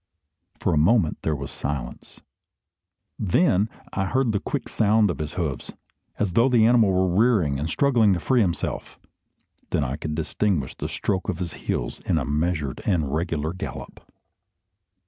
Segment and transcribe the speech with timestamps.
[0.57, 2.21] For a moment there was silence.
[3.19, 5.73] Then I heard the quick sounds of his hoofs,
[6.17, 8.97] as though the animal were rearing and struggling to free himself.
[9.69, 13.99] Then I could distinguish the stroke of his heels in a measured and regular gallop.